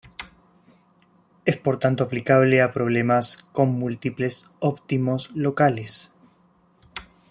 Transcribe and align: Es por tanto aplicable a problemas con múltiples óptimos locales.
Es 1.45 1.57
por 1.57 1.77
tanto 1.77 2.03
aplicable 2.03 2.63
a 2.63 2.73
problemas 2.73 3.43
con 3.51 3.69
múltiples 3.69 4.49
óptimos 4.59 5.29
locales. 5.35 6.11